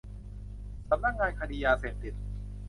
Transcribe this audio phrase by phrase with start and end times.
[0.89, 2.13] สำนักงานคดียาเสพติด